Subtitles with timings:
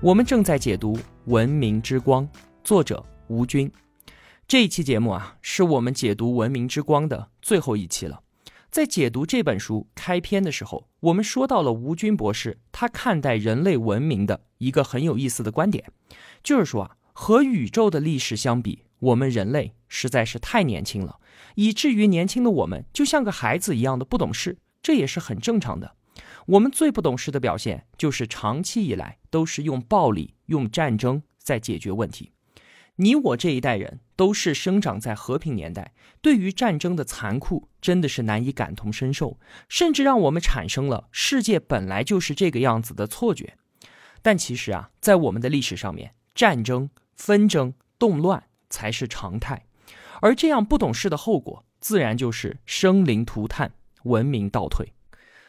[0.00, 2.24] 我们正在解读《文明之光》，
[2.62, 3.68] 作者吴军。
[4.46, 8.22] 这一期节目啊，是我们解读《文明之光》的最后一期了。
[8.70, 15.90] 在解读这本书开篇的时候，我们说到了吴军博士他看待人类文明的一个很有意思的观点，
[16.44, 21.18] 就是说啊，和宇宙的历史相比，我们人类实在是太年轻了，
[21.56, 25.96] 以至于年轻的我们就像个孩子一样的不懂事，这也是很正常的。
[26.48, 32.32] 我们最不懂事的表现，就是长期以来都是用暴力、用战争在解决问题。
[32.96, 43.58] 你我这一代人都是生长在和平年代，对于战争的残酷真的是难以感同身受，甚至让我们产生了世界本来就是这个样子的错觉。
[44.22, 49.66] 但其实啊，在我们的历史上面，战争、纷争、动乱才是常态，
[50.22, 53.74] 而这样不懂事的后果，自然就是生灵涂炭、
[54.04, 54.94] 文明倒退。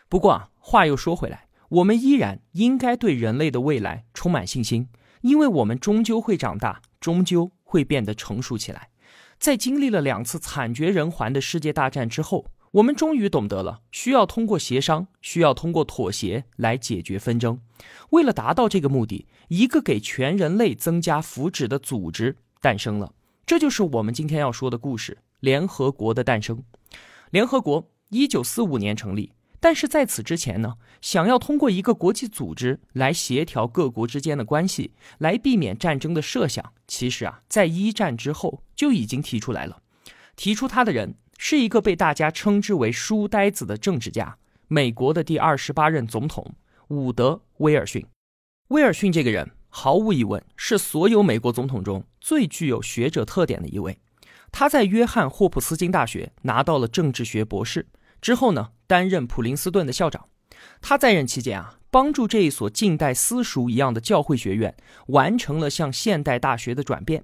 [0.10, 4.90] 不过啊，话又说回来，我们依然应该对人类的未来充满信心，
[5.22, 8.90] 因为我们终究会长大，终究会变得成熟起来。
[9.38, 17.62] 在经历了两次惨绝人寰的世界大战之后，我们终于懂得了需要通过协商，需要通过妥协来解决纷争。
[18.10, 23.14] 为了达到这个目的，一个给全人类增加福祉的组织诞生了。
[23.46, 26.64] 这就是我们今天要说的故事——联合国的诞生。
[27.30, 29.32] 联合国一九四五年成立。
[29.60, 39.82] 但是在此之前呢，想要通过一个国际组织来协调各国之间的关系，来避免战争的设想，其实啊，在一战之后就已经提出来了。
[40.38, 44.38] 提出他的人是一个被大家称之为“书呆子”的政治家，
[44.70, 46.56] 美国的第二十八任总统
[46.88, 48.06] 伍德·威尔逊。
[48.70, 54.00] 威尔逊这个人毫无疑问是所有美国总统中最具有学者特点的一位。
[54.52, 57.86] 他在约翰霍普斯金大学拿到了政治学博士。
[58.22, 60.28] 之后呢，担任普林斯顿的校长。
[60.82, 64.76] 他在任期间啊，帮助这一所近代私塾一样的教会学院
[65.08, 67.24] 完成了向现代大学的转变。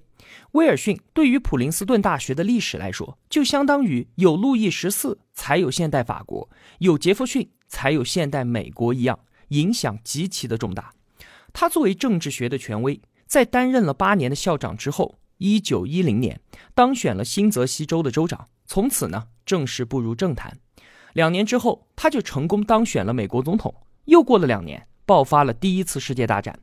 [0.52, 6.48] 威尔逊对于普林斯顿大学的历史来说，就相当于有路易十四才有现代法国，
[6.78, 9.18] 有杰弗逊才有现代美国一样，
[9.48, 10.92] 影响极其的重大。
[11.52, 16.40] 他作为政治学的权威，在担任了八年的校长之后，一九一零年
[16.74, 20.58] 当选了新泽西州的州长，从此呢，正式步入政坛。
[21.16, 23.74] 两年之后，他就成功当选了美国总统。
[24.04, 26.58] 又过了两年，爆发了第一次世界大战。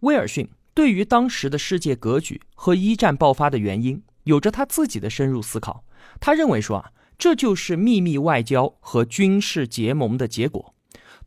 [0.00, 5.84] 威尔逊对于当时的世界格局和一战爆发的原因，有着他自己的深入思考。
[6.18, 10.74] 他认为说啊，这就是秘密外交和军事结盟的结果。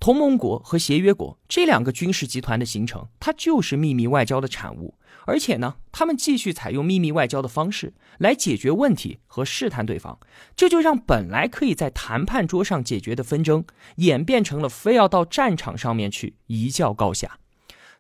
[0.04, 4.96] 同盟国和协约国这两个军事集团的形成，它就是秘密外交的产物。
[5.26, 10.20] 而且呢，他们继续采用秘密外交的方式来解决问题和试探对方，
[10.58, 13.64] 这就让本来可以在谈判桌上解决的纷争，
[13.96, 17.40] 演变成了非要到战场上面去一较高下。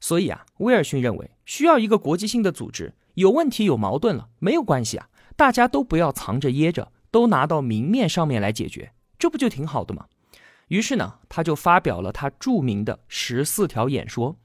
[0.02, 10.08] 所以啊，威尔逊认为需要一个国际性的组织，有问题有矛盾了没有关系啊，大家都不要藏着掖着，都拿到明面上面来解决，这不就挺好的吗？
[10.73, 14.39] 于是呢，他就发表了他著名的十四条演说。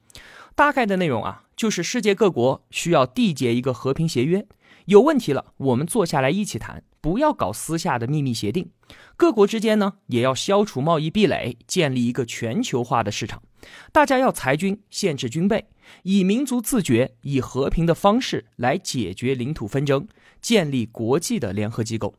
[0.54, 4.46] 大概的内容啊，就是世界各国需要缔结一个和平协约，
[4.84, 8.70] 有问题了，我们坐下来一起谈，不要搞私下的秘密协定。
[9.16, 13.42] 各国之间呢，也要消除贸易壁垒，建立一个全球化的市场。
[13.90, 15.68] 大家要裁军，限制军备，
[16.02, 20.06] 以民族自觉、以和平的方式来解决领土纷争，
[20.42, 22.14] 建立国际的联合机构。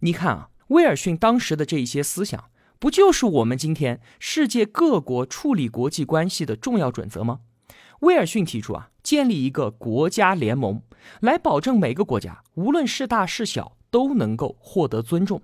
[0.00, 2.46] 你看啊，威尔逊当时的这一些思想，
[2.78, 7.40] 不就是我们今天世界各国处理国际关系的重要准则吗？
[8.00, 10.82] 威尔逊提出啊，建立一个国家联盟，
[11.20, 15.40] 来保证每个国家无论是大是小都能够获得尊重。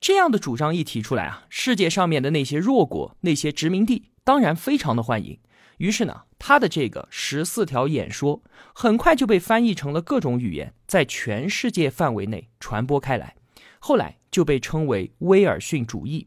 [0.00, 5.38] 这样的主张一提出来啊，世界上面的那些弱国、那些殖民地当然非常的欢迎。
[5.76, 8.42] 于是呢，他的这个十四条演说
[8.72, 13.36] 很快就被翻译成了各种语言，在全世界范围内传播开来。
[13.78, 16.26] 后来就被称为威尔逊主义。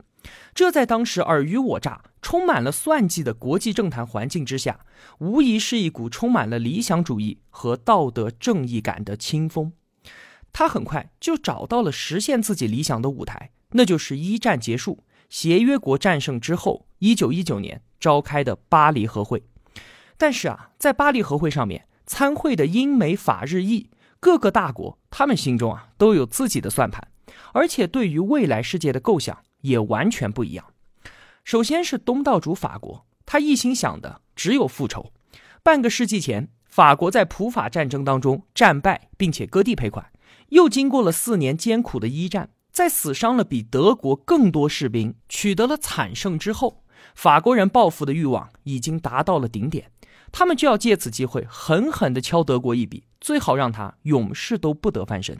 [0.54, 2.02] 这在当时尔虞我诈。
[2.22, 4.80] 充满了算计的国际政坛环境之下，
[5.20, 9.74] 无疑是一股充满了理想主义和道德正义感的清风。
[10.52, 19.44] 他很快就找到了实现自己理想的舞台，那就是一战结束、协约国战胜之后，一九一九年召开的巴黎和会。
[20.18, 27.08] 但是啊，在巴黎和会上面，参会的英美法日意各个大国，他们心中啊都有自己的算盘，
[27.54, 30.66] 而且对于未来世界的构想也完全不一样。
[31.44, 35.12] 首先是东道主法国，他一心想的只有复仇。
[35.62, 40.12] 半个世纪前，法国在普法战争当中战败，并且割地赔款，
[40.50, 46.84] 又经过了四年艰苦的一战，在死伤了比德国更多士兵，取得了惨胜之后。
[47.14, 49.92] 法国人报复的欲望已经达到了顶点，
[50.32, 55.38] 他们就要借此机会狠狠地敲德国一笔，最好让他永世都不得翻身。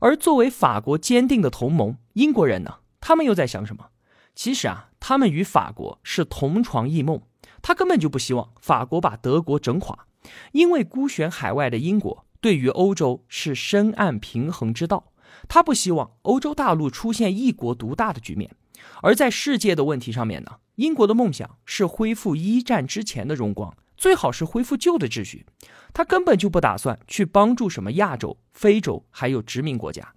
[0.00, 2.76] 而作为法国坚定的同盟，英国人呢？
[3.00, 3.86] 他们又在想什么？
[4.34, 7.20] 其实啊，他们与法国是同床异梦，
[7.60, 10.06] 他根本就不希望法国把德国整垮，
[10.52, 15.12] 因为孤悬海外的英国对于欧洲是深谙平衡之道，
[15.48, 18.54] 他不希望欧洲大陆出现一国独大的局面。
[19.02, 25.44] 而在世界的问题上面呢，英国的梦想是恢复一战之前的荣光，最好是恢复旧的秩序。
[25.92, 30.14] 他根本就不打算去帮助什么亚洲、非洲还有殖民国家。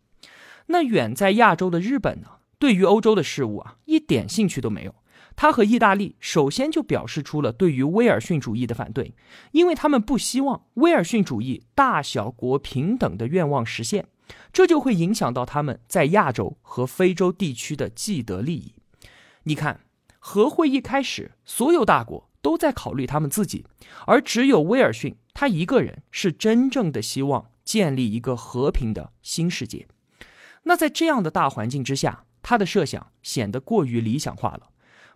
[0.68, 2.28] 那远在亚洲的日本呢，
[2.63, 4.95] 对于欧洲的事物啊，一点兴趣都没有。
[5.36, 9.13] 他和意大利首先就表示出了对于威尔逊主义的反对，
[9.51, 14.07] 因为他们不希望威尔逊主义大小国平等的愿望实现。
[14.54, 18.75] 这就会影响到他们在亚洲和非洲地区的既得利益。
[19.44, 19.81] 你看，
[20.18, 23.65] 和会一开始，所有大国都在考虑他们自己，
[24.07, 29.86] 而只有威尔逊他一个人是真正的希望建立一个和平的新世界。
[30.63, 34.69] 那在这样的大环境之下，他的设想显得过于理想化了。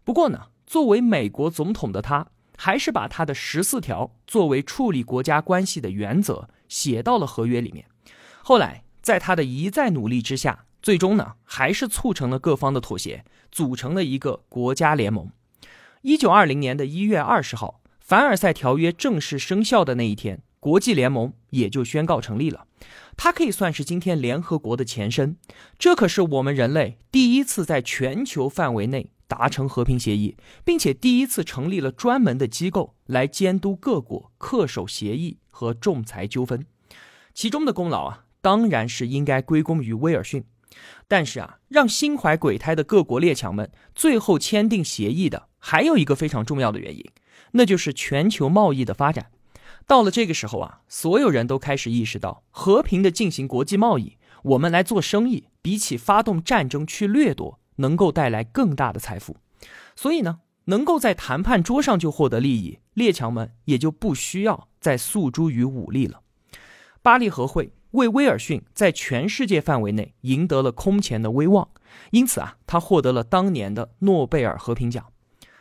[0.04, 2.26] 不过呢，作为美国总统的他，
[2.58, 7.86] 还是把他的十四条作为处理国家关系的原则写到了合约里面。
[8.42, 8.86] 后来。
[9.00, 15.32] 在他的一再努力之下，最终呢还是促成了各方的妥协，组成了一个国家联盟。
[16.02, 22.67] 一九二零年的一月二十号，凡尔赛条约正式生效的那一天，国际联盟也就宣告成立了。
[23.16, 25.38] 它可以算是今天联合国的前身。
[25.80, 36.66] 这可是我们人类第一次在全球范围内达成和平协议，并且第一次成立了专门的机构来监督各国恪守协议和仲裁纠纷。
[37.34, 38.24] 其中的功劳啊。
[38.40, 40.46] 当然是应该归功于威尔逊，
[41.06, 47.04] 但是啊，让心怀鬼胎的各国列强们最后签订协议的，还有一个非常重要的原因，
[47.54, 49.32] 那就是全球贸易的发展。
[49.88, 59.38] 到了这个时候啊，所有人都开始意识到，和平的进行国际贸易，我们来做生意，比起发动战争去掠夺，能够带来更大的财富。
[59.96, 66.22] 所以呢，能够在谈判桌上就获得利益，列强们也就不需要再诉诸于武力了。
[67.02, 67.72] 巴黎和会。
[67.92, 71.70] 为威尔逊在全世界范围内赢得了空前的威望，
[72.12, 75.06] 因此啊，他获得了当年的诺贝尔和平奖。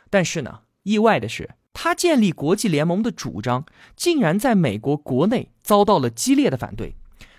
[0.09, 3.63] 但是呢，意外的是，他建立国际联盟的主张
[3.95, 6.95] 竟然在美国国内遭到了激烈的反对。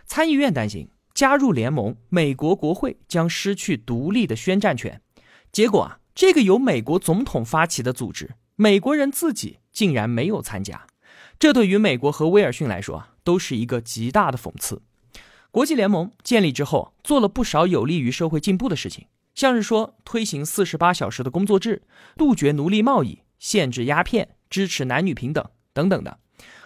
[0.07, 5.03] 参议院担心加入联盟，美国国会将失去独立的宣战权。
[5.51, 10.87] 结果啊，这个由美国总统发起的组织，美国人自己竟然没有参加。
[11.41, 14.81] 这对于美国和威尔逊来说啊，都是一个极大的讽刺。
[15.51, 21.83] 国际联盟建立之后，做了不少有利于社会进步的事情，像是说推行四十八小时的工作制、
[22.17, 26.19] 杜绝奴隶贸易、限制鸦片、支持男女平等等等的。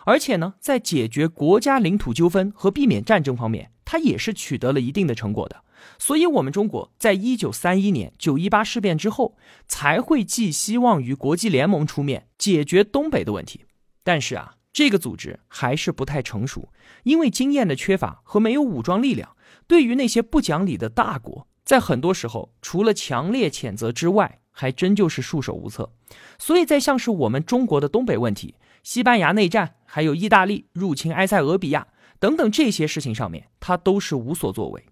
[0.05, 5.63] 而且呢，在解决国家领土纠纷和避免战争方面，它也是取得了一定的成果的。
[5.99, 13.65] 所以，我们中国在一九三一年九一八事变之后，才会寄希望于国际联盟出面解决东北的问题。
[14.03, 14.55] 但是啊。
[14.75, 16.70] 这个组织还是不太成熟，
[17.03, 25.91] 因为经验的缺乏和没有武装力量，对于那些不讲理的大国，在很多时候除了强烈谴责之外，还真就是束手无策。
[26.39, 28.55] 所以在像是我们中国的东北问题、
[28.85, 31.89] 西班牙内战，还有意大利入侵埃塞俄比亚
[32.21, 34.87] 等等这些事情上面，他都是无所作为。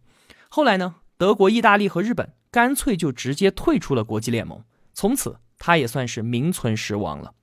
[0.49, 7.35] 后来呢，德国、意大利和日本干脆就直接退出了国际联盟，从此他也算是名存实亡了。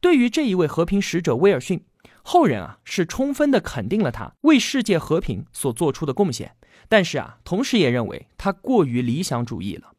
[0.00, 1.84] 对于这一位和平使者威尔逊，
[2.22, 6.54] 后人啊是充分的肯定了他为世界和平所做出的贡献，
[6.88, 9.92] 但是啊，同时也认为他过于理想主义了。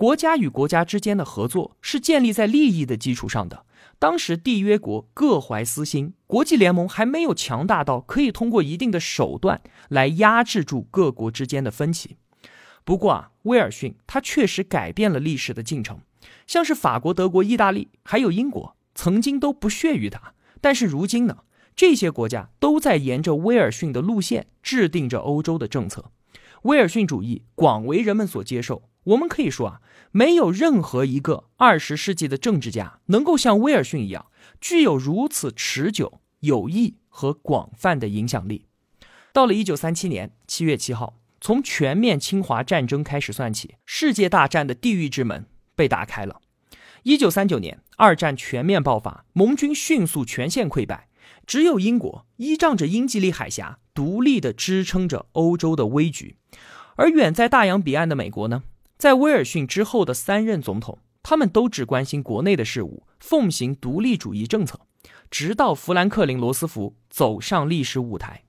[0.00, 3.66] 国家与国家之间的合作是建立在利益的基础上的。
[3.98, 12.16] 当时缔约国各怀私心，国际联盟还没有强大到可以通过一定的手段来压制住各国之间的分歧。
[12.82, 16.00] 不过啊，威尔逊他确实改变了历史的进程，
[16.46, 18.74] 像是法国、德国、意大利还有英国。
[18.94, 21.40] 曾经都不屑于他，但是如今呢，
[21.76, 26.10] 这些国家都在沿着威尔逊的路线制定着欧洲的政策。
[26.62, 28.84] 威尔逊主义广为人们所接受。
[29.04, 29.80] 我们可以说啊，
[30.12, 34.26] 没有任何一个二十世纪的政治家能够像威尔逊一样，
[34.60, 38.66] 具有如此持久、有益和广泛的影响力。
[39.32, 46.40] 到了一九三七年七月七号，从全面侵华战争开始算起，世界大战的地狱之门被打开了。
[47.04, 51.08] 一九三九年，二战全面爆发，盟军迅速全线溃败，
[51.46, 56.36] 只有英国依仗着英吉利海峡，独立的支撑着欧洲的危局。
[56.96, 58.64] 而远在大洋彼岸的美国呢，
[59.00, 64.78] 在威尔逊之后的三任总统，他们都只关心国内的事务，奉行独立主义政策，
[65.30, 68.44] 直到富兰克林·罗斯福走上历史舞台，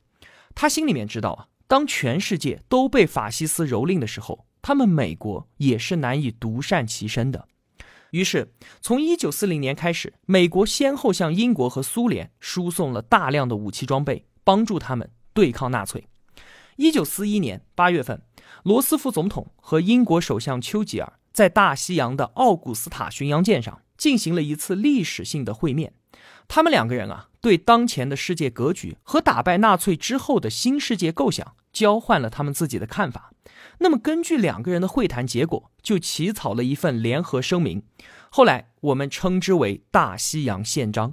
[0.53, 7.47] 他心里面知道啊，当全世界都被法西斯蹂躏的时候，他们美国也是难以独善其身的。
[8.09, 16.09] 于是，从一九四零年开始，美国先后向英国和苏联输送了大量的武器装备，帮助他们对抗纳粹。
[16.75, 18.21] 一九四一年八月份，
[18.63, 25.93] 罗斯福总统和英国首相丘吉尔在大西洋的奥古斯塔巡洋舰上进行了一次历史性的会面。
[26.47, 33.33] 他们两个人啊，对当前的世界格局和打败纳粹之后的新世界构想交换了他们自己的看法。
[33.79, 37.83] 那么，根据两个人的会谈结果，就起草了一份联合声明，
[38.29, 41.11] 后来我们称之为《大西洋宪章》。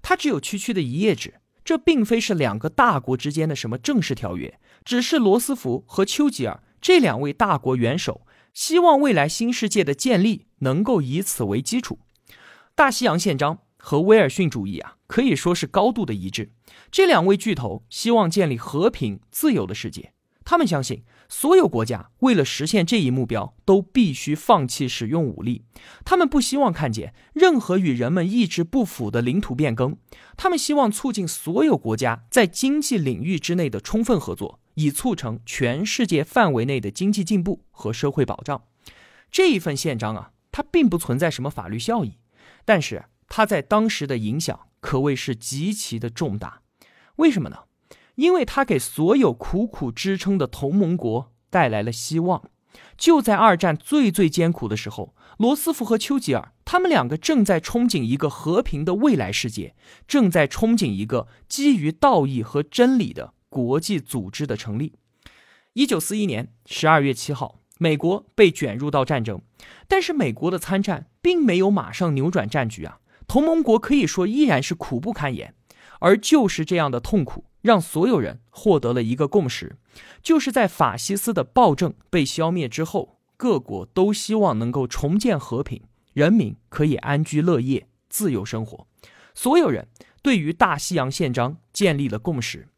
[0.00, 11.98] 它只有区区的一页纸，这并非是两个大国之间的什么正式条约，只是罗斯福和丘吉尔这两位大国元首希望未来新世界的建立能够以此为基础。
[12.74, 16.52] 《大西洋宪章》和威尔逊主义啊，可以说是高度的一致。
[16.90, 20.12] 这两位巨头希望建立和平、自由的世界，
[20.44, 21.04] 他们相信。
[21.30, 25.62] 所有国家为了实现这一目标，都必须放弃使用武力。
[26.02, 29.98] 他们不希望看见任何与人们意志不符的领土变更。
[30.38, 38.62] 他们希望促进所有国家在经济领域之内的充分合作，以促成全世界范围内的经济进步和社会保障。
[39.28, 42.14] 这一份宪章啊，它并不存在什么法律效益，
[42.64, 46.62] 但是它在当时的影响可谓是极其的重大。
[47.16, 47.64] 为什么呢？
[48.14, 52.48] 因为它给所有苦苦支撑的同盟国带来了希望。
[52.96, 59.74] 就在二战最最艰苦的时候，罗斯福和丘吉尔他们两个正在憧憬一个和平的未来世界，
[60.06, 64.94] 正在憧憬一个基于道义和真理的国际组织的成立。
[65.74, 69.40] 一九四一年十二月七号，美国被卷入到战争，
[69.86, 75.54] 但是美国的参战并没有马上扭转战局啊，同盟国可以说依然是苦不堪言，
[76.00, 77.44] 而就是这样的痛苦。
[77.60, 79.76] 让所有人获得了一个共识，
[80.22, 88.86] 就是在法西斯的暴政被消灭之后，各国都希望能够重建和平，人民可以安居乐业、自由生活。
[89.34, 89.88] 所有人
[90.22, 92.68] 对于大西洋宪章建立了共识。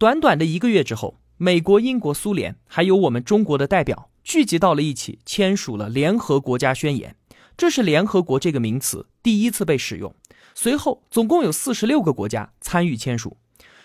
[0.00, 7.14] 短短的一个月之后，美国、英国、苏联还有我们中国的代表聚集到了一起，签署了联合国家宣言。
[7.54, 10.14] 这是联合国这个名词第一次被使用。
[10.54, 13.36] 随后，总共有四十六个国家参与签署。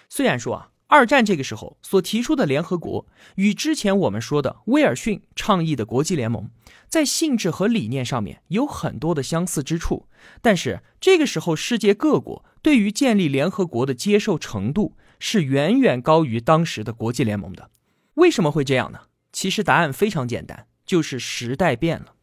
[0.08, 3.06] 虽然说啊，二战这个时候所提出的联合国
[3.36, 6.50] 与之前我们说的威尔逊倡议的国际联盟，
[6.88, 10.08] 在性质和理念上面有很多的相似之处，
[10.42, 14.96] 但是这个时候世界各国对于建立联合国的接受程度
[15.28, 17.72] 是远远高于当时的国际联盟的。
[18.14, 19.00] 为什么会这样呢？
[19.32, 22.14] 其实答案非常简单，就是时代变了。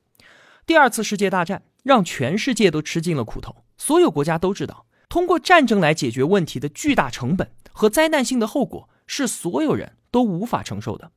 [0.65, 7.51] 第二次世界大战让全世界都吃尽了苦头，所有国家都知道通过战争来解决问题的巨大成本。
[7.73, 11.11] 和灾难性的后果是所有人都无法承受的，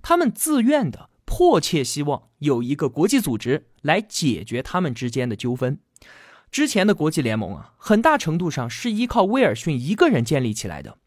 [0.00, 5.80] 他们自愿的、迫切希望有一个国际组织来解决他们之间的纠纷。
[6.52, 10.98] 之前的国际联盟啊，很大程度上是依靠威尔逊一个人建立起来的。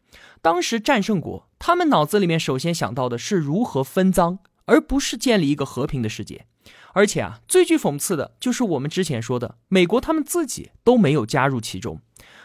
[0.46, 6.46] 当时战胜国他们脑子里面首先想到的是如何分赃，而不是建立一个和平的世界。
[6.92, 12.00] 而且啊，最具讽刺的就是我们之前说的，美国他们自己都没有加入其中。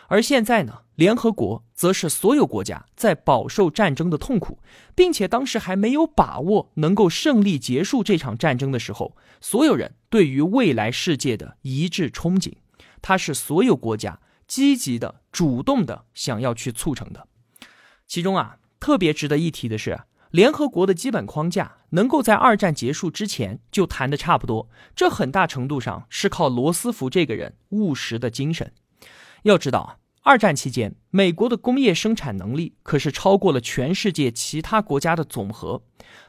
[0.08, 4.58] 而现在呢，联合国则是所有国家在饱受战争的痛苦，
[4.96, 12.54] 并且当时还没有把握能够胜利结束这场战争的时候，所有人对于未来世界的一致憧憬，
[13.00, 17.28] 它是所有国家积极的、主动的想要去促成的。
[18.12, 20.02] 其中啊，特别值得一提的是，
[20.32, 28.74] 联合国的基本框架能够在二战结束之前就谈的差不多，这很大程度上是靠罗斯福这个人务实的精神。
[29.44, 29.96] 要知道啊。
[30.24, 35.82] 二战期间，美国的工业生产能力可是超过了全世界其他国家的总和，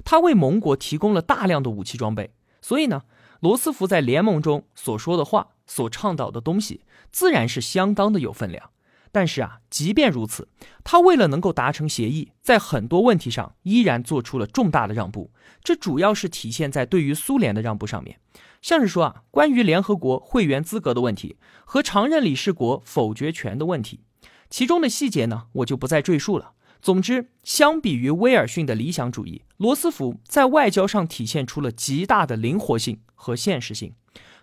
[0.05, 2.33] 他为盟国提供了大量的武器装备。
[2.61, 3.03] 所以呢，
[3.41, 8.71] 罗斯福在联盟中所说的话、所倡导的东西，自然是相当的有分量。
[9.12, 10.49] 但是啊，即便如此，
[10.83, 15.31] 他为了能够达成协议，在很多问题上依然做出了重大的让步。
[15.62, 18.19] 这主要是体现在对于苏联的让步上面。
[18.62, 24.00] 像是说啊，关于联合国会员资格的问题和常任理事国否决权的问题，
[24.49, 26.52] 其中的细节呢，我就不再赘述了。
[26.81, 33.95] 总之，相比于威尔逊的理想主义，罗斯福在外交上体现出了极大的灵活性和现实性。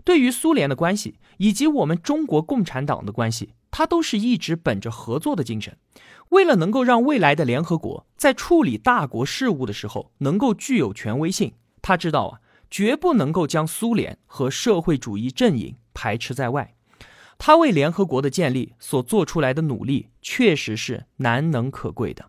[0.06, 5.78] 对于苏联的关系以及我们中国共产党的关系，他都是一直本着合作的精神。
[6.32, 16.76] 为了能够让未来的联合国在处理大国事务的时候能够具有权威性，他知道啊，绝不能够将苏联和社会主义阵营排斥在外。
[17.38, 22.26] 他为联合国的建立所做出来的努力，确实是难能可贵的。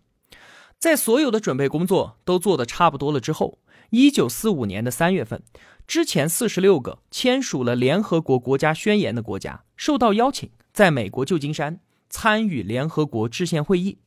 [0.78, 3.59] 在所有的准备工作都做得差不多了之后，
[3.90, 5.42] 一九四五年的三月份，
[5.88, 13.99] 之前四十六个签署了联合国国家宣言的国家受到邀请，在美国旧金山参与联合国制宪会议。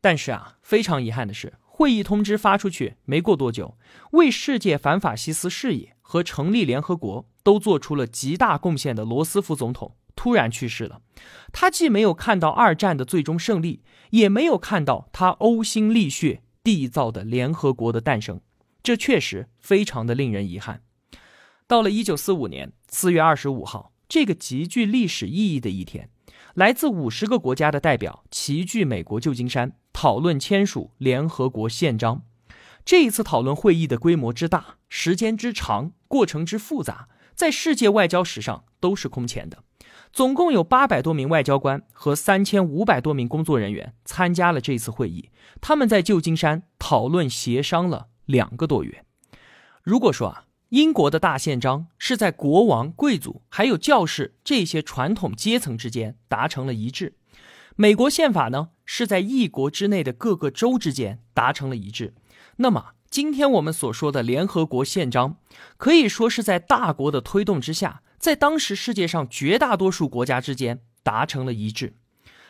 [0.00, 3.76] 但是啊，非常遗憾的是，会议通知发出去没过多久，
[4.12, 9.96] 为世界反法西斯事业和成立联合国都做出了极大贡献的罗斯福总统。
[10.14, 11.00] 突然去世了，
[11.52, 18.40] 他既没有看到二战的最终胜利，也没有看到他呕心沥血缔造的联合国的诞生，
[18.82, 20.82] 这确实非常的令人遗憾。
[21.68, 26.08] 到了一九四五年四月二十五号，这个极具历史意义的一天，
[26.54, 32.22] 来自五十个国家的代表齐聚美国旧金山，讨论签署联合国宪章。
[32.86, 39.62] 这一次讨论会议的规模之大，时间之长，过程之复杂，在世界外交史上都是空前的。
[40.10, 45.28] 总共有八百多名外交官和三千五百多名工作人员参加了这次会议。
[45.60, 49.04] 他们在旧金山讨论协商了两个多月。
[49.82, 57.14] 如果说啊，英国的大宪章是在国王、贵族还有教士这些传统阶层之间达成了一致，
[57.74, 62.12] 美国宪法呢是在一国之内的各个州之间达成了一致，
[62.56, 65.38] 那么今天我们所说的联合国宪章，
[65.78, 68.02] 可以说是在大国的推动之下。
[68.18, 71.94] 在当时世界上绝大多数国家之间达成了一致，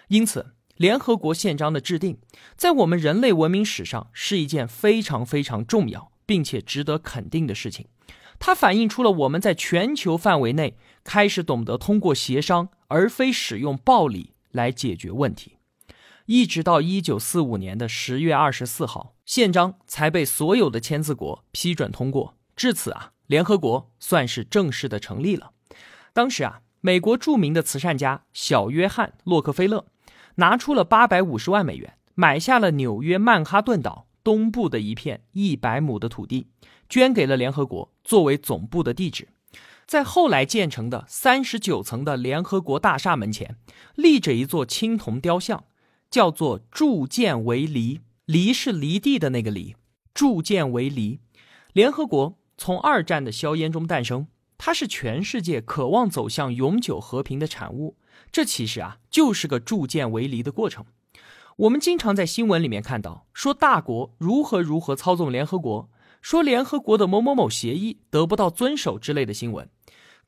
[0.09, 2.19] 因此联合国宪章的制定，
[2.57, 7.87] 在我们人类文明史上是一件非常非常重要并且值得肯定的事情。
[8.39, 15.57] 它反映出了我们在全球范围内开始懂得通过协商而非使用暴力来解决问题。
[16.27, 22.35] 一直到一九四五年的十月二十四号，宪章才被所有的签字国批准通过。
[22.55, 25.53] 至此啊，联合国算是正式的成立了。
[26.13, 29.87] 当时啊，美国著名的慈善家小约翰·洛克菲勒
[30.35, 36.49] 拿出了八百五十万美元，买下了纽约曼哈顿岛东部的一片一百亩的土地，
[36.87, 39.29] 捐给了联合国作为总部的地址。
[39.87, 43.57] 在后来建成的三十九层的联合国大厦门前，
[43.95, 45.65] 立着一座青铜雕像，
[46.11, 49.77] 叫做“铸剑为犁”，犁是犁地的那个犁，
[50.13, 51.21] 铸剑为犁。
[51.73, 54.27] 联合国从二战的硝烟中诞生。
[54.61, 57.97] 它是全世界渴望走向永久和平的产物，
[58.33, 60.85] 这其实啊就是个铸剑为犁的过程。
[61.59, 65.91] 我们经常在新闻里面看到说大国如何如何操纵联合国，
[66.23, 69.69] 说联合国的某某某协议得不到遵守之类的新闻，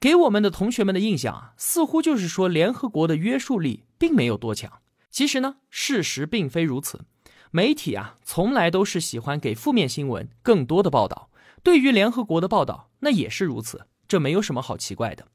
[0.00, 4.80] 给我们的同学们的印象啊，似乎就是说联合国的约束力并没有多强。
[5.08, 7.04] 其实呢，事实并非如此。
[7.52, 11.30] 媒体啊，从来都是喜欢给负面新闻更多的报道，
[11.62, 13.86] 对于联合国的报道那也是如此。
[14.08, 15.28] 这没有什么好奇怪的，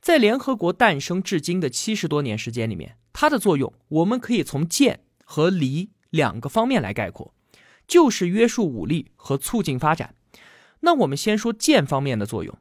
[0.00, 7.34] 在联合国诞生至今的七十多年时间里面，它的作用我们可以从建和离两个方面来概括，
[7.86, 10.14] 就是约束武力和促进发展。
[10.80, 12.56] 那我们先说剑方面的作用，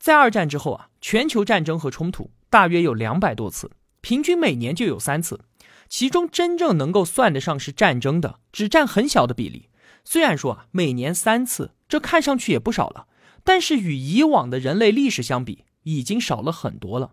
[0.00, 5.44] 在二战之后啊，全球战争和冲突大约有两百多次，平均每年就有三次，
[5.88, 9.68] 其中真正能够算得上是战争的，只占很小的比例。
[10.04, 13.06] 虽然说啊，每年三次，这看上去也不少了。
[13.44, 17.12] 但是与以往的人类历史相比，已经少了很多了。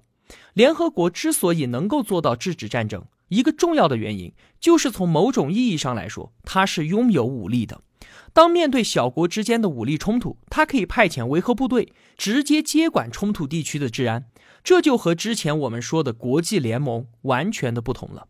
[0.54, 7.82] 联合国之所以能够做到制止战争，一个重要的原因就是从某种意义上来说，它是拥有武力的。
[8.34, 14.26] 当面对小国之间的武力冲突，它可以派遣维和部队直接接管冲突地区的治安，
[14.64, 18.28] 这就和之前我们说的国际联盟完全的不同了。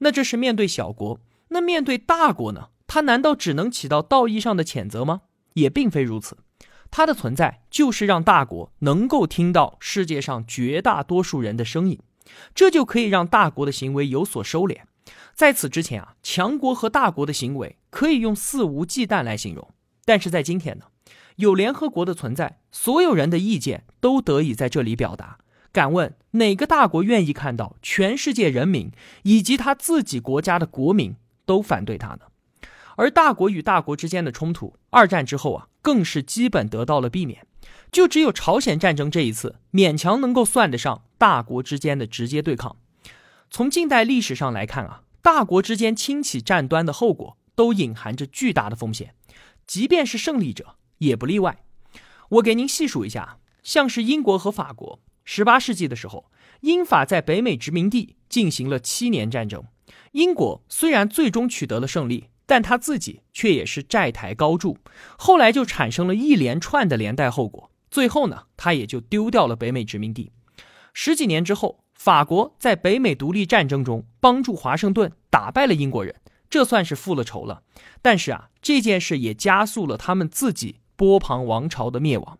[0.00, 2.68] 那这是面对小国，那面对大国呢？
[2.88, 5.22] 它难道只能起到道义上的谴责吗？
[5.54, 6.36] 也并非如此。
[6.90, 11.98] 它的存在就是让大国能够听到世界上绝大多数人的声音，
[12.54, 14.80] 这就可以让大国的行为有所收敛。
[15.34, 20.86] 在此之前啊，强国和大国的行为可以用肆无忌惮来形容，但是在今天呢，
[21.36, 25.38] 有联合国的存在，所有人的意见都得以在这里表达。
[25.72, 28.90] 敢问哪个大国愿意看到全世界人民
[29.24, 32.20] 以及他自己国家的国民都反对他呢？
[32.96, 37.46] 而大国与大国之间的冲突，二战之后啊，更是基本得到了避免。
[37.92, 42.76] 就只有朝鲜战争这一次，勉强能够算得上大国之间的直接对抗。
[43.50, 49.14] 从近代历史上来看啊，大国之间轻启战端的后果都隐含着巨大的风险，
[49.66, 51.64] 即便是胜利者也不例外。
[52.30, 59.62] 我给您细数一下，像是英国和法国，十八世纪的时候，英法在北美殖民地进行了七年战争。
[60.12, 64.78] 英国虽然最终取得了胜利，但他自己却也是债台高筑，
[65.16, 67.70] 后来就产生了一连串的连带后果。
[67.90, 70.32] 最后呢，他也就丢掉了北美殖民地。
[70.98, 76.14] 十几年之后，法国在北美独立战争中帮助华盛顿打败了英国人，
[76.48, 77.62] 这算是复了仇了。
[78.00, 80.80] 但是啊，这件事也加速了他们自己。
[80.96, 82.38] 波旁王朝的灭亡，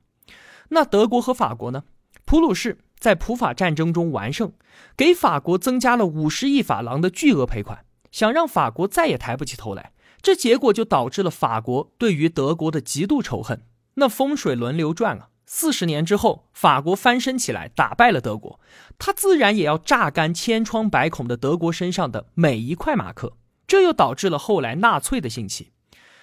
[0.71, 1.85] 那德国和法国呢？
[2.25, 4.55] 普鲁士在普法战争中完胜，
[4.97, 9.93] 给法国增加了五十亿法郎的巨额赔款，想让法国再也抬不起头来。
[10.23, 13.61] 这结果就导致了法国对于德国的极度仇恨。
[13.97, 18.61] 那风水轮流转啊，四十年之后，法国翻身起来，打败了德国，
[18.99, 23.37] 他自然也要榨干千疮百孔的德国身上的每一块马克。
[23.67, 25.73] 这又导致了后来纳粹的兴起。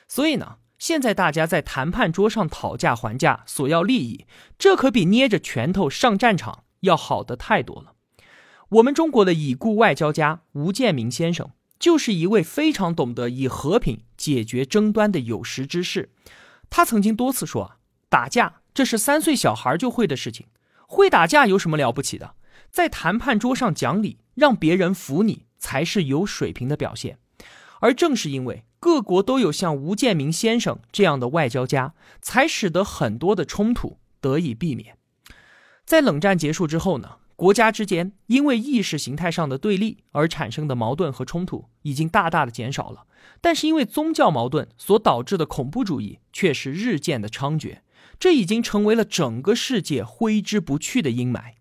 [0.07, 0.57] 所以呢？
[0.79, 4.25] 现在大家在谈判桌上讨价还价，索要利益，
[4.57, 7.93] 这可比捏着拳头上战场要好的太多了。
[8.67, 16.11] 我们中国的已故外交家吴建民先生，就是一位非常懂得以和平解决争端的有识之士。
[16.69, 17.77] 他曾经多次说啊，
[18.09, 20.47] 打架这是三岁小孩就会的事情，
[20.87, 22.35] 会打架有什么了不起的？
[22.69, 27.17] 在谈判桌上讲理，让别人服你，才是有水平的表现。
[27.79, 28.65] 而正是因为。
[28.79, 34.97] 各国都有像吴建民先生这样的外交家，才使得很多的冲突得以避免。
[35.85, 43.05] 在冷战结束之后呢，国家之间因为意识形态上的对立而产生的矛盾和冲突已经大大的减少了，
[43.39, 47.77] 但是因为宗教矛盾所导致的恐怖主义却是日渐的猖獗，
[48.23, 51.55] 这已经成为了整个世界挥之不去的阴霾。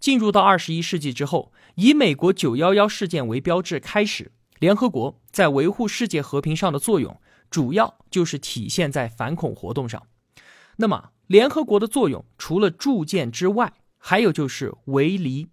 [0.00, 4.32] 进入到二十一世纪之后，以美国九幺幺事件为标志开始。
[4.58, 10.04] 联合国在维护世界和平上的作用，主要就是体现在反恐活动上。
[10.78, 15.46] 那么，联合国的作用除了铸剑之外，还有就是为离。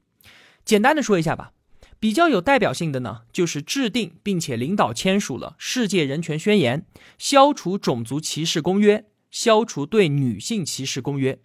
[0.66, 1.52] 简单的说一下吧，
[2.00, 6.82] 比较有代表性的呢，就是制定并且领导签署了《世界人权宣言》、
[7.20, 9.06] 消除种族歧视公约、
[9.38, 11.38] 消除对女性歧视公约。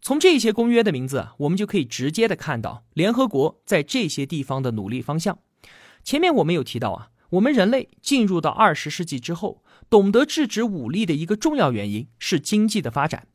[0.00, 5.38] 从这些公约的名字，我们就可以直接的看到联合国在这些地方的努力方向。
[6.02, 13.26] 前面我们有提到啊，我们人类进入到二十世纪之后，懂得制止武力的一个重要原因是经济的发展。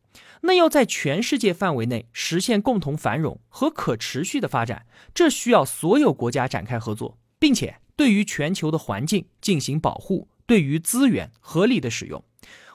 [0.42, 12.24] 那要在全世界范围内实现共同繁荣和可持续的发展，这需要所有国家展开合作，并且对于全球的环境进行保护，对于资源合理的使用。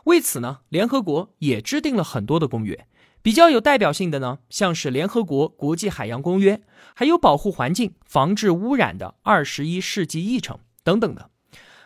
[0.04, 2.86] 为此呢，联合国也制定了很多的公约。
[3.22, 6.60] 比较有代表性的呢，像是联合国国际海洋公约，
[6.94, 11.30] 还有保护环境、防治污染的二十一世纪议程等等的。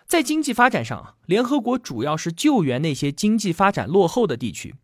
[0.04, 4.74] 在经济发展上啊，联合国主要是救援那些经济发展落后的地区，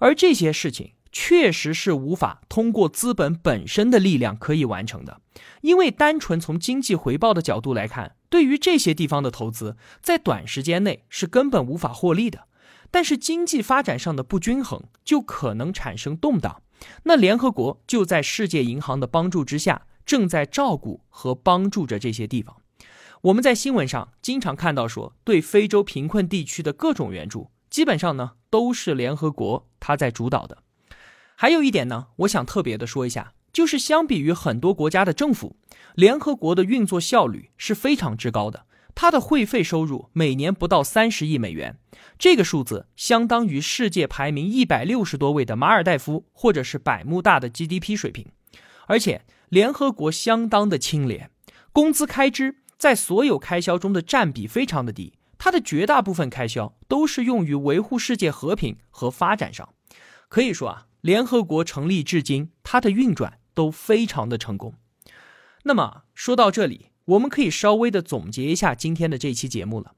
[0.00, 5.20] 而这些事情确实是无法通过资本本身的力量可以完成的，
[5.60, 12.48] 因为单纯从经济回报的角度来看，对于这些地方的投资，在短时间内是根本无法获利的。
[12.90, 16.62] 但是经济发展上的不均衡就可能产生动荡，
[17.04, 22.56] 那联合国就在世界银行的帮助之下，正在照顾和帮助着这些地方。
[23.22, 30.62] 我们在新闻上经常看到说，对非洲贫困地区的各种援助，基本上呢都是联合国它在主导的。
[31.36, 35.56] 还有一点呢，我想特别的说一下，就是相比于很多国家的政府，
[35.94, 38.66] 联合国的运作效率是非常之高的。
[38.94, 41.78] 它的会费收入每年不到三十亿美元，
[42.18, 48.26] 这个数字相当于世界排名一百六十多位的马尔代夫或者是百慕大的 GDP 水平。
[48.86, 51.30] 而且联合国相当的清廉，
[51.72, 59.68] 工资开支在所有开销中的占比非常的低，它的绝大部分开销都是用于维护世界和平和发展上。
[60.28, 64.74] 可以说啊，联合国成立至今，它的运转都非常的成功。
[65.62, 66.89] 那么说到这里。
[67.10, 69.94] 我们可以稍微的总结一下今天的这期节目了。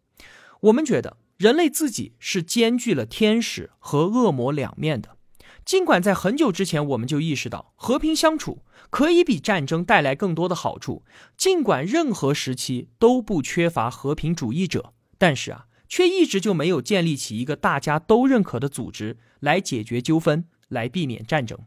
[0.61, 5.17] 我们觉得人类自己是兼具了天使和恶魔两面的。
[5.65, 11.05] 尽管在很久之前我们就意识到和平相处可以比战争带来更多的好处，
[11.37, 21.59] 尽管任何时期都不缺乏和平主义者，但是啊，却一直就没有建立起一个大家都认可的组织来解决纠纷，来避免战争。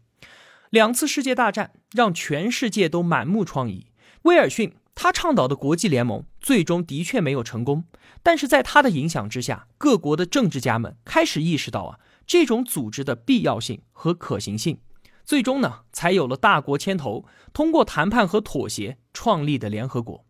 [0.72, 3.86] 两次世界大战让全世界都满目疮痍。
[4.24, 4.74] 威尔逊。
[4.96, 7.84] 他倡导的国际联盟最终的确没有成功，
[8.24, 14.80] 但是在他的影响之下，各国的政治家们开始意识到啊这种组织的必要性和可行性，
[15.26, 20.26] 最终呢才有了大国牵头，通过谈判和妥协创立的联合国。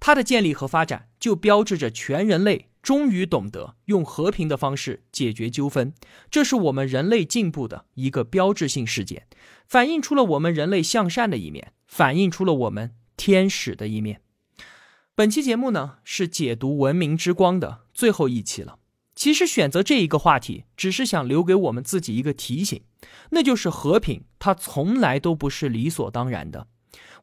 [0.00, 5.92] 它的建立和发展就标志着全人类终于懂得用和平的方式解决纠纷。
[6.30, 9.26] 这是我们人类进步的一个标志性事件，
[9.66, 14.22] 反映出了我们人类向善的一面，反映出了我们天使的一面。
[15.14, 18.78] 本期节目呢，是解读《文明之光》的最后一期了。
[19.14, 22.82] 其实选择这一个话题，只是想留给我们自己一个提醒，
[23.32, 26.68] 那就是和平，它从来都不是理所当然的。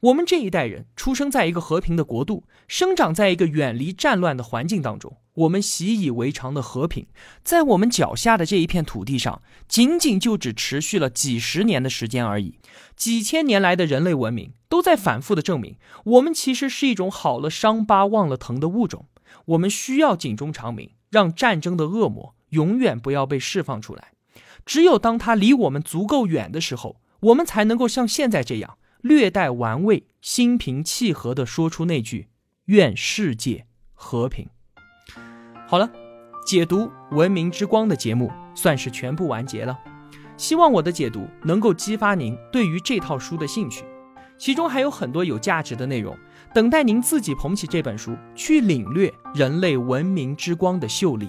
[0.02, 7.08] 我们这一代人出生在一个和平的国度，生长在一个远离战乱的环境当中，我们习以为常的和平，
[7.44, 12.60] 在我们脚下的这一片土地上，仅仅就只持续了几十年的时间而已。
[12.96, 19.06] 几千年来的人类文明，都在反复的证明，我们其实是一种好了伤疤忘了疼的物种。
[19.46, 20.92] 我们需要警钟长鸣。
[21.10, 24.12] 让战争的恶魔永远不要被释放出来。
[24.66, 32.28] 只有当他离我们足够远的时候，我们才能够像现在这样略带玩味、心平气和地说出那句
[32.66, 34.48] “愿世界和平”。
[35.68, 35.90] 好了，
[36.46, 39.78] 解读《文明之光》的节目算是全部完结了。
[40.38, 43.84] 希望我的解读能够激发您对于这套书的兴趣，
[44.38, 46.18] 其中还有很多有价值的内容。
[46.54, 51.28] 等待您自己捧起这本书，去领略人类文明之光的秀丽。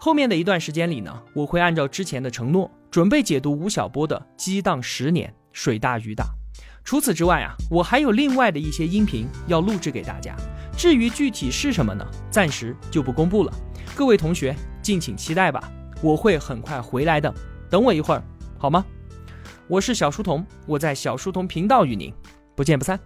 [0.00, 6.24] 后面的一段时间里呢，我会按照之前的承诺，准备解读吴晓波的《激荡十年，水大鱼大》。
[6.88, 10.34] 除此之外啊，我还有另外的一些音频要录制给大家。
[10.74, 12.02] 至于具体是什么呢？
[12.30, 13.52] 暂时就不公布了。
[13.94, 15.70] 各位同学敬请期待吧，
[16.00, 17.30] 我会很快回来的。
[17.68, 18.22] 等我一会儿，
[18.56, 18.82] 好吗？
[19.66, 22.10] 我是小书童，我在小书童频道与您
[22.56, 22.98] 不见不散。